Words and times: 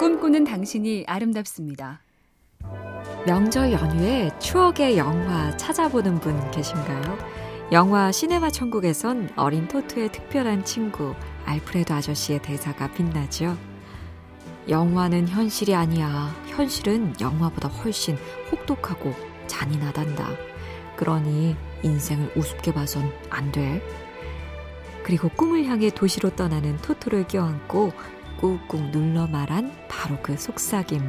꿈꾸는 0.00 0.44
당신이 0.44 1.04
아름답습니다. 1.06 2.00
명절 3.26 3.70
연휴에 3.70 4.30
추억의 4.38 4.96
영화 4.96 5.54
찾아보는 5.58 6.20
분 6.20 6.50
계신가요? 6.50 7.18
영화 7.72 8.10
시네마 8.10 8.48
천국에선 8.48 9.28
어린 9.36 9.68
토토의 9.68 10.10
특별한 10.10 10.64
친구 10.64 11.14
알프레도 11.44 11.92
아저씨의 11.92 12.40
대사가 12.40 12.90
빛나죠. 12.90 13.58
영화는 14.70 15.28
현실이 15.28 15.74
아니야. 15.74 16.34
현실은 16.46 17.12
영화보다 17.20 17.68
훨씬 17.68 18.16
혹독하고 18.50 19.12
잔인하단다. 19.48 20.30
그러니 20.96 21.56
인생을 21.82 22.32
우습게 22.36 22.72
봐선 22.72 23.12
안 23.28 23.52
돼. 23.52 23.82
그리고 25.02 25.28
꿈을 25.28 25.66
향해 25.66 25.90
도시로 25.90 26.30
떠나는 26.30 26.78
토토를 26.78 27.28
껴안고 27.28 27.92
꾹꾹 28.40 28.90
눌러 28.90 29.26
말한 29.26 29.70
바로 29.86 30.16
그 30.22 30.36
속삭임. 30.36 31.02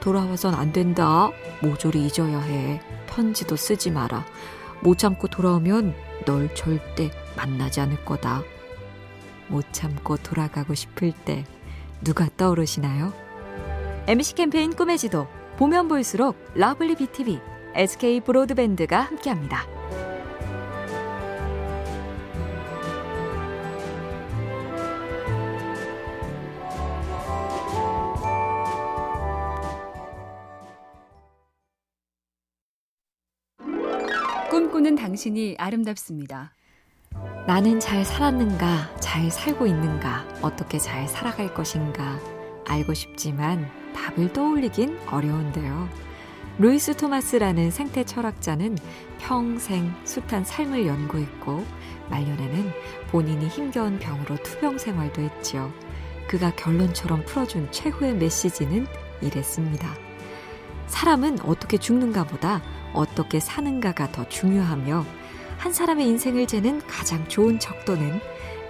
돌아와선 0.00 0.54
안 0.54 0.72
된다. 0.72 1.30
모조리 1.60 2.06
잊어야 2.06 2.40
해. 2.40 2.80
편지도 3.06 3.54
쓰지 3.54 3.90
마라. 3.90 4.24
못 4.80 4.96
참고 4.96 5.28
돌아오면 5.28 5.94
널 6.24 6.54
절대 6.54 7.10
만나지 7.36 7.80
않을 7.80 8.04
거다. 8.04 8.42
못 9.48 9.66
참고 9.72 10.16
돌아가고 10.16 10.74
싶을 10.74 11.12
때 11.12 11.44
누가 12.02 12.28
떠오르시나요? 12.36 13.12
MC 14.06 14.34
캠페인 14.34 14.74
꿈의 14.74 14.96
지도 14.98 15.28
보면 15.58 15.86
볼수록 15.86 16.36
lovely 16.54 16.96
BTV, 16.96 17.40
SK 17.74 18.20
브로드밴드가 18.22 19.00
함께합니다. 19.02 19.71
꿈꾸는 34.52 34.96
당신이 34.96 35.54
아름답습니다. 35.58 36.52
나는 37.46 37.80
잘 37.80 38.04
살았는가, 38.04 38.98
잘 39.00 39.30
살고 39.30 39.66
있는가, 39.66 40.28
어떻게 40.42 40.78
잘 40.78 41.08
살아갈 41.08 41.54
것인가 41.54 42.20
알고 42.66 42.92
싶지만 42.92 43.66
답을 43.94 44.34
떠올리긴 44.34 44.98
어려운데요. 45.08 45.88
루이스 46.58 46.98
토마스라는 46.98 47.70
생태 47.70 48.04
철학자는 48.04 48.76
평생 49.20 49.90
숱한 50.04 50.44
삶을 50.44 50.86
연구했고 50.86 51.64
말년에는 52.10 52.72
본인이 53.10 53.48
힘겨운 53.48 53.98
병으로 53.98 54.36
투병 54.42 54.76
생활도 54.76 55.22
했지요. 55.22 55.72
그가 56.28 56.54
결론처럼 56.56 57.24
풀어준 57.24 57.72
최후의 57.72 58.16
메시지는 58.16 58.86
이랬습니다. 59.22 60.11
사람은 60.92 61.40
어떻게 61.40 61.78
죽는가 61.78 62.24
보다 62.24 62.62
어떻게 62.92 63.40
사는가가 63.40 64.12
더 64.12 64.28
중요하며 64.28 65.06
한 65.56 65.72
사람의 65.72 66.06
인생을 66.06 66.46
재는 66.46 66.86
가장 66.86 67.26
좋은 67.28 67.58
척도는 67.58 68.20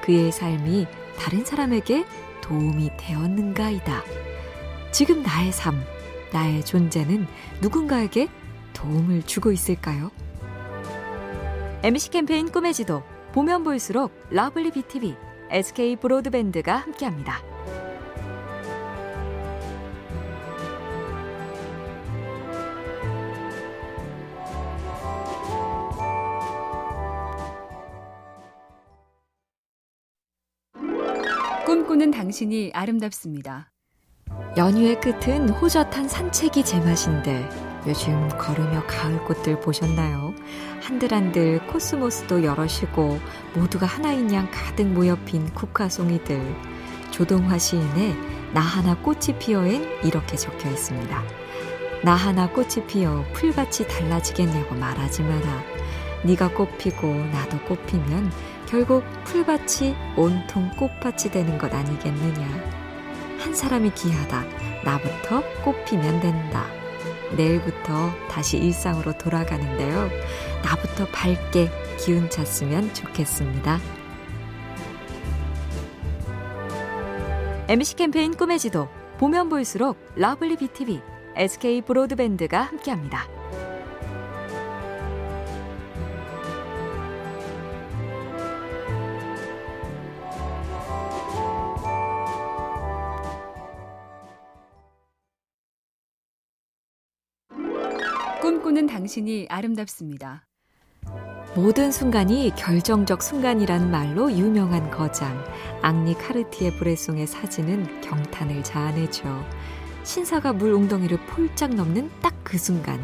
그의 0.02 0.30
삶이 0.30 0.86
다른 1.18 1.44
사람에게 1.44 2.06
도움이 2.40 2.92
되었는가이다. 2.96 4.04
지금 4.92 5.22
나의 5.22 5.50
삶, 5.50 5.82
나의 6.32 6.64
존재는 6.64 7.26
누군가에게 7.60 8.28
도움을 8.72 9.24
주고 9.24 9.50
있을까요? 9.50 10.12
MC 11.82 12.10
캠페인 12.10 12.52
꿈의 12.52 12.72
지도 12.72 13.02
보면 13.32 13.64
볼수록 13.64 14.12
lovely 14.30 14.70
BTV, 14.70 15.16
SK 15.50 15.96
브로드밴드가 15.96 16.76
함께합니다. 16.76 17.42
꿈꾸는 31.72 32.10
당신이 32.10 32.72
아름답습니다. 32.74 33.72
연휴의 34.58 35.00
끝은 35.00 35.48
호젓한 35.48 36.06
산책이 36.06 36.66
제맛인데 36.66 37.48
요즘 37.86 38.28
걸으며 38.28 38.84
가을꽃들 38.86 39.58
보셨나요? 39.60 40.34
한들한들 40.82 41.66
코스모스도 41.68 42.44
여럿이고 42.44 43.18
모두가 43.54 43.86
하나인 43.86 44.30
양 44.34 44.50
가득 44.50 44.86
모여 44.86 45.16
핀 45.24 45.46
국화송이들 45.54 46.44
조동화 47.10 47.56
시인의 47.56 48.16
나 48.52 48.60
하나 48.60 48.94
꽃이 48.94 49.38
피어엔 49.38 50.04
이렇게 50.04 50.36
적혀 50.36 50.68
있습니다. 50.68 51.22
나 52.04 52.14
하나 52.14 52.50
꽃이 52.50 52.86
피어 52.86 53.24
풀밭이 53.32 53.88
달라지겠냐고 53.88 54.74
말하지 54.74 55.22
마라. 55.22 55.81
네가 56.24 56.54
꽃피고 56.54 57.06
나도 57.06 57.58
꽃피면 57.64 58.30
결국 58.66 59.04
풀밭이 59.24 59.94
온통 60.16 60.70
꽃밭이 60.76 61.30
되는 61.32 61.58
것 61.58 61.72
아니겠느냐. 61.72 62.46
한 63.38 63.54
사람이 63.54 63.92
귀하다. 63.94 64.44
나부터 64.84 65.42
꽃피면 65.64 66.20
된다. 66.20 66.66
내일부터 67.36 68.10
다시 68.30 68.58
일상으로 68.58 69.12
돌아가는데요. 69.18 70.08
나부터 70.64 71.06
밝게 71.12 71.70
기운 71.98 72.30
찼으면 72.30 72.92
좋겠습니다. 72.94 73.78
MC 77.68 77.96
캠페인 77.96 78.34
꿈의 78.34 78.58
지도 78.58 78.88
보면 79.18 79.48
볼수록 79.48 79.96
lovely 80.16 80.56
BTV, 80.56 81.00
SK 81.36 81.82
브로드밴드가 81.82 82.60
함께합니다. 82.60 83.41
꿈꾸는 98.42 98.88
당신이 98.88 99.46
아름답습니다. 99.48 100.44
모든 101.54 101.92
순간이 101.92 102.50
결정적 102.56 103.22
순간이라는 103.22 103.88
말로 103.88 104.32
유명한 104.32 104.90
거장 104.90 105.44
앙리 105.80 106.14
카르티에 106.14 106.72
브레송의 106.72 107.28
사진은 107.28 108.00
경탄을 108.00 108.64
자아내죠. 108.64 109.44
신사가 110.02 110.54
물 110.54 110.72
웅덩이를 110.72 111.18
폴짝 111.26 111.72
넘는 111.72 112.10
딱 112.20 112.32
그 112.42 112.58
순간 112.58 112.98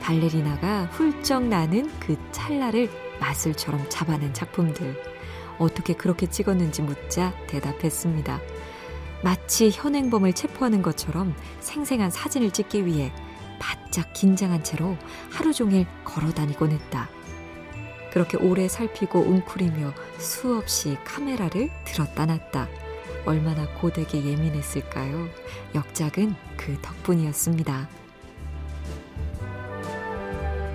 발레리나가 0.00 0.86
훌쩍 0.86 1.44
나는 1.44 1.90
그 2.00 2.16
찰나를 2.32 2.88
마술처럼 3.20 3.84
잡아낸 3.90 4.32
작품들 4.32 4.96
어떻게 5.58 5.92
그렇게 5.92 6.26
찍었는지 6.26 6.80
묻자 6.80 7.34
대답했습니다. 7.48 8.40
마치 9.22 9.70
현행범을 9.70 10.32
체포하는 10.32 10.80
것처럼 10.80 11.34
생생한 11.60 12.10
사진을 12.10 12.50
찍기 12.50 12.86
위해 12.86 13.12
바짝 13.60 14.12
긴장한 14.12 14.64
채로 14.64 14.96
하루 15.30 15.52
종일 15.52 15.86
걸어 16.02 16.32
다니곤 16.32 16.72
했다. 16.72 17.08
그렇게 18.12 18.36
오래 18.36 18.66
살피고 18.66 19.20
웅크리며 19.20 19.92
수없이 20.18 20.96
카메라를 21.04 21.70
들었다 21.84 22.26
놨다. 22.26 22.68
얼마나 23.24 23.68
고되게 23.78 24.24
예민했을까요? 24.24 25.28
역작은 25.76 26.34
그 26.56 26.76
덕분이었습니다. 26.82 27.88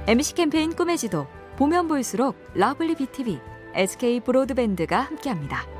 MC 0.08 0.36
캠페인 0.36 0.76
꿈의 0.76 0.98
지도 0.98 1.28
보면 1.58 1.88
볼수록 1.88 2.38
lovely 2.54 2.96
BTV, 2.96 3.40
SK 3.74 4.20
브로드밴드가 4.22 5.02
함께합니다. 5.02 5.75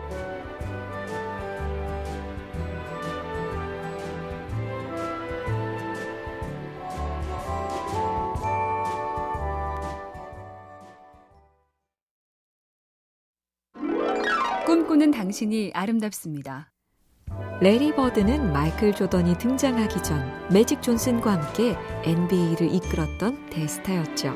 꿈꾸는 14.76 15.12
당신이 15.12 15.72
아름답습니다. 15.74 16.70
레리 17.62 17.96
버드는 17.96 18.52
마이클 18.52 18.94
조던이 18.94 19.38
등장하기 19.38 20.04
전 20.04 20.30
매직 20.52 20.82
존슨과 20.82 21.32
함께 21.32 21.78
NBA를 22.04 22.74
이끌었던 22.76 23.50
대스타였죠. 23.50 24.36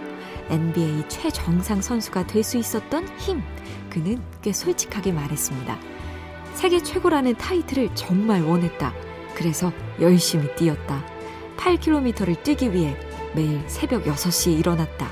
NBA 0.49 1.09
최정상 1.09 1.81
선수가 1.81 2.27
될 2.27 2.41
수 2.45 2.57
있었던 2.57 3.05
힘. 3.17 3.41
그는 3.89 4.23
꽤 4.41 4.53
솔직하게 4.53 5.11
말했습니다. 5.11 5.77
세계 6.53 6.81
최고라는 6.81 7.35
타이틀을 7.35 7.93
정말 7.93 8.41
원했다. 8.41 8.93
그래서 9.35 9.73
열심히 9.99 10.55
뛰었다. 10.55 11.05
8km를 11.57 12.41
뛰기 12.43 12.71
위해 12.71 12.95
매일 13.35 13.61
새벽 13.67 14.05
6시에 14.05 14.57
일어났다. 14.57 15.09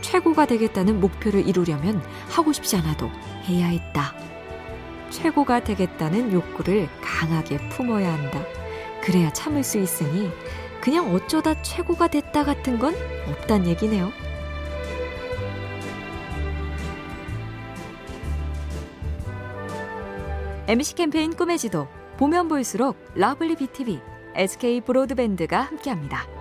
최고가 0.00 0.46
되겠다는 0.46 0.98
목표를 0.98 1.46
이루려면 1.46 2.02
하고 2.28 2.52
싶지 2.52 2.74
않아도 2.74 3.08
해야 3.46 3.68
했다. 3.68 4.33
최고가 5.14 5.62
되겠다는 5.62 6.32
욕구를 6.32 6.88
강하게 7.00 7.56
품어야 7.68 8.12
한다. 8.12 8.44
그래야 9.00 9.32
참을 9.32 9.62
수 9.62 9.78
있으니 9.78 10.30
그냥 10.80 11.14
어쩌다 11.14 11.62
최고가 11.62 12.08
됐다 12.08 12.44
같은 12.44 12.80
건 12.80 12.94
없단 13.30 13.66
얘기네요. 13.68 14.10
MC 20.66 20.96
캠페인 20.96 21.36
꿈의 21.36 21.58
지도 21.58 21.86
보면 22.16 22.48
볼수록 22.48 22.96
lovely 23.14 23.54
BTV, 23.54 24.00
SK 24.34 24.80
브로드밴드가 24.80 25.60
함께합니다. 25.60 26.33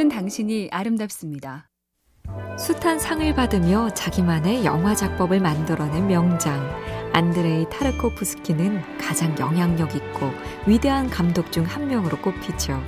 꿈꾸는 0.00 0.08
당신이 0.08 0.68
아름답습니다. 0.72 1.68
숱한 2.58 2.98
상을 2.98 3.34
받으며 3.34 3.90
자기만의 3.90 4.64
영화 4.64 4.94
작법을 4.94 5.40
만들어낸 5.40 6.06
명장 6.06 6.58
안드레이 7.12 7.68
타르코프스키는 7.68 8.98
가장 8.98 9.38
영향력 9.38 9.94
있고 9.94 10.30
위대한 10.66 11.10
감독 11.10 11.52
중 11.52 11.64
한 11.64 11.88
명으로 11.88 12.16
꼽히죠. 12.18 12.82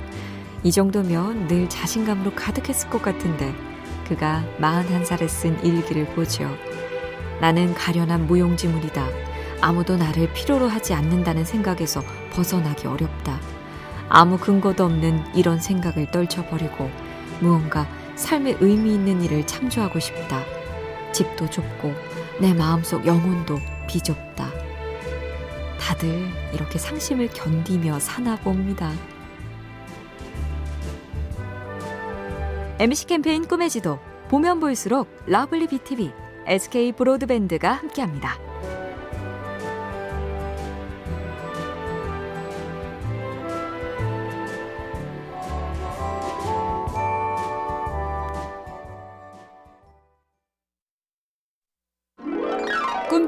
이 0.63 0.71
정도면 0.71 1.47
늘 1.47 1.69
자신감으로 1.69 2.33
가득했을 2.33 2.89
것 2.89 3.01
같은데 3.03 3.53
그가 4.07 4.43
41살에 4.59 5.27
쓴 5.27 5.63
일기를 5.63 6.05
보죠. 6.15 6.49
나는 7.39 7.75
가련한 7.75 8.25
무용지물이다. 8.25 9.07
아무도 9.61 9.97
나를 9.97 10.33
필요로 10.33 10.67
하지 10.67 10.95
않는다는 10.95 11.45
생각에서 11.45 12.01
벗어나기 12.31 12.87
어렵다. 12.87 13.52
아무 14.15 14.37
근거도 14.37 14.85
없는 14.85 15.23
이런 15.35 15.59
생각을 15.59 16.05
떨쳐버리고 16.11 16.87
무언가 17.39 17.87
삶에 18.13 18.57
의미 18.59 18.93
있는 18.93 19.23
일을 19.23 19.47
창조하고 19.47 19.99
싶다. 19.99 20.39
집도 21.11 21.49
좁고 21.49 21.91
내 22.39 22.53
마음속 22.53 23.07
영혼도 23.07 23.57
비좁다. 23.87 24.51
다들 25.79 26.29
이렇게 26.53 26.77
상심을 26.77 27.29
견디며 27.29 27.99
사나 27.99 28.35
봅니다. 28.35 28.91
MC 32.77 33.07
캠페인 33.07 33.47
꿈의 33.47 33.71
지도 33.71 33.97
보면 34.29 34.59
볼수록 34.59 35.07
lovely 35.25 35.65
BTV, 35.65 36.11
SK 36.45 36.91
브로드밴드가 36.91 37.71
함께합니다. 37.71 38.52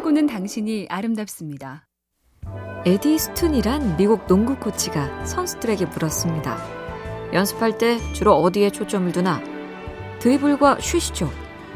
꿈꾸는 0.06 0.28
당신이 0.28 0.86
아름답습니다. 0.88 1.88
에디 2.86 3.18
스툰이란 3.18 3.98
미국 3.98 4.28
농구 4.28 4.56
코치가 4.56 5.26
선수들에게 5.26 5.88
물었습니다. 5.88 6.60
연습할 7.34 7.80
때 7.80 7.98
주로 8.14 8.36
어디에 8.36 8.70
초점을 8.70 9.12
두나? 9.12 9.42
드리블과 10.20 10.78
슛이죠. 10.80 11.32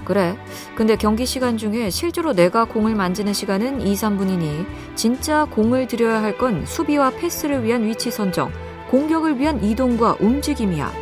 그래. 0.05 0.37
근데 0.75 0.95
경기 0.95 1.25
시간 1.25 1.57
중에 1.57 1.89
실제로 1.89 2.33
내가 2.33 2.65
공을 2.65 2.93
만지는 2.93 3.33
시간은 3.33 3.81
2, 3.81 3.95
3분이니 3.95 4.67
진짜 4.95 5.45
공을 5.45 5.87
들여야 5.87 6.21
할 6.21 6.37
건 6.37 6.67
수비와 6.67 7.09
패스를 7.09 7.63
위한 7.63 7.83
위치 7.83 8.11
선정, 8.11 8.51
공격을 8.91 9.39
위한 9.39 9.63
이동과 9.63 10.17
움직임이야. 10.19 10.93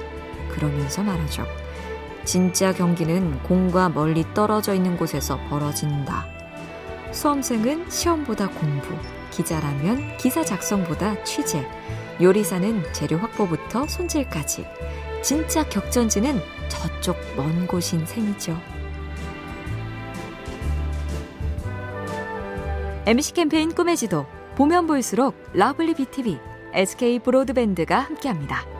그러면서 0.51 1.03
말하죠. 1.03 1.43
진짜 2.23 2.71
경기는 2.71 3.43
공과 3.43 3.89
멀리 3.89 4.23
떨어져 4.33 4.73
있는 4.73 4.95
곳에서 4.95 5.37
벌어진다. 5.49 6.36
수험생은 7.11 7.89
시험보다 7.89 8.49
공부, 8.49 8.87
기자라면 9.31 10.17
기사 10.17 10.43
작성보다 10.43 11.23
취재, 11.23 11.65
요리사는 12.21 12.93
재료 12.93 13.17
확보부터 13.17 13.87
손질까지. 13.87 14.65
진짜 15.21 15.67
격전지는 15.67 16.39
저쪽 16.67 17.17
먼 17.35 17.67
곳인 17.67 18.05
셈이죠. 18.05 18.59
MC 23.05 23.33
캠페인 23.33 23.73
꿈의 23.73 23.95
지도 23.95 24.25
보면 24.55 24.87
볼수록 24.87 25.35
lovely 25.53 25.93
BTV, 25.93 26.39
SK 26.73 27.19
브로드밴드가 27.19 27.99
함께합니다. 27.99 28.76